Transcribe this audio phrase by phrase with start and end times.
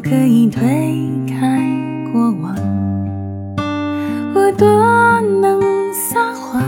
[0.00, 0.60] 可以推
[1.28, 1.60] 开
[2.12, 2.54] 过往？
[4.34, 4.66] 我多
[5.40, 5.60] 能
[5.92, 6.62] 撒谎，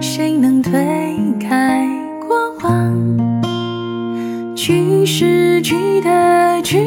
[0.00, 0.72] 谁能推
[1.38, 1.88] 开
[2.26, 2.92] 过往？
[4.56, 6.78] 句是句的句，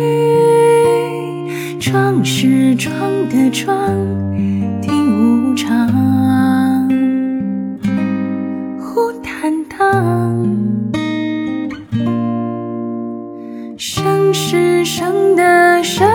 [1.79, 2.93] 装是装
[3.29, 3.75] 的装，
[4.81, 5.87] 听无常，
[8.79, 10.94] 忽坦荡。
[14.97, 16.07] 生的生，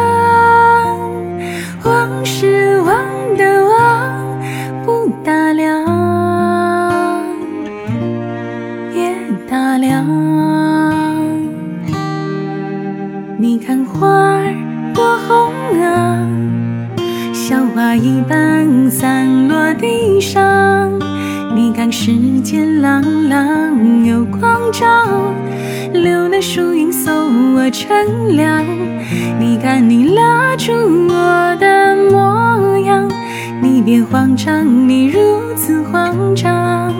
[1.84, 2.96] 忘是忘
[3.36, 4.38] 的忘，
[4.86, 5.84] 不打量，
[8.94, 9.14] 也
[9.46, 10.02] 打量。
[13.36, 14.54] 你看花儿
[14.94, 16.26] 多红啊，
[17.34, 20.90] 小花一般散落地上。
[21.54, 24.86] 你看世间朗朗有光照，
[26.02, 28.64] 留了树荫送我乘凉。
[29.38, 33.08] 你看你拉住我的模样，
[33.62, 35.18] 你别慌张，你如
[35.54, 36.94] 此慌张。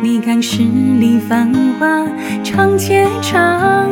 [0.00, 2.06] 你看十里繁华
[2.44, 3.90] 长街长，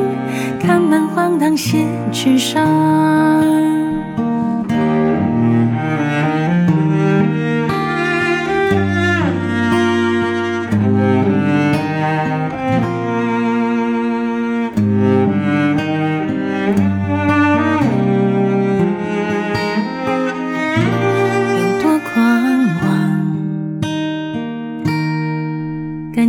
[0.60, 3.05] 看满荒唐写纸上。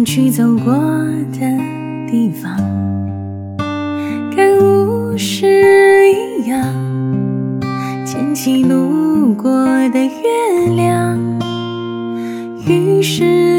[0.06, 0.73] 去走过
[1.34, 1.40] 的
[2.09, 2.56] 地方，
[4.36, 5.48] 跟无事
[6.11, 6.64] 一样，
[8.05, 9.52] 捡起路过
[9.89, 11.17] 的月亮。
[12.66, 13.57] 于是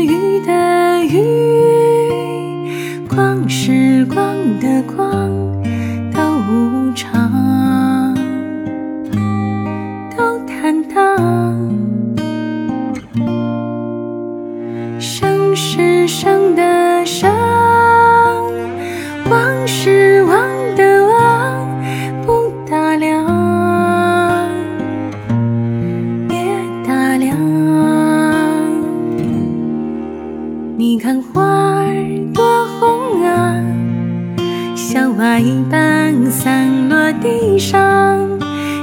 [35.48, 38.28] 一般散落地上。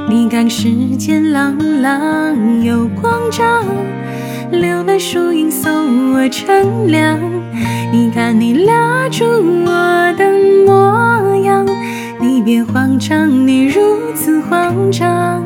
[0.10, 0.68] 你看世
[0.98, 3.44] 间朗朗有光照，
[4.50, 7.20] 留了树荫送我乘凉。
[7.92, 10.26] 你看你拉住我的
[10.66, 11.64] 模样，
[12.20, 13.80] 你别慌张，你如
[14.16, 15.46] 此慌张。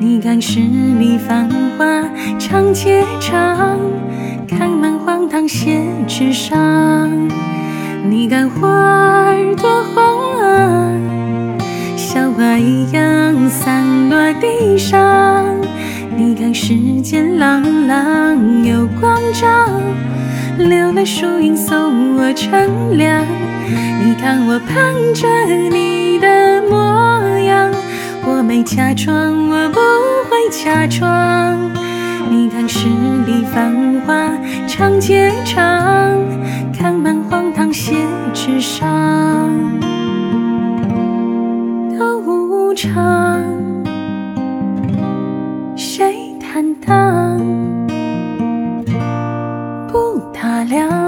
[0.00, 1.48] 你看十里繁
[1.78, 2.02] 华
[2.40, 3.78] 长且长，
[4.48, 7.08] 看满荒唐写纸上。
[8.04, 9.11] 你看花
[12.62, 15.44] 像花一样散落地上。
[16.16, 19.48] 你看世间朗朗有光照，
[20.58, 23.26] 留了树荫送我乘凉。
[24.04, 25.26] 你看我盼着
[25.70, 27.70] 你的模样，
[28.24, 29.80] 我没假装，我不
[30.30, 31.58] 会假装。
[32.30, 32.88] 你看十
[33.26, 34.14] 里繁华
[34.66, 36.16] 长街长，
[36.76, 37.96] 看满荒唐写
[38.32, 38.86] 纸上，
[42.82, 43.40] 唱。
[45.76, 47.38] 谁坦荡，
[49.86, 51.01] 不打量？